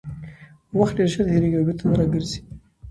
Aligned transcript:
وخت 0.79 0.95
ډېر 0.97 1.09
ژر 1.13 1.23
تېرېږي 1.31 1.57
او 1.59 1.65
بېرته 1.67 1.83
نه 1.89 1.95
راګرځي 1.99 2.39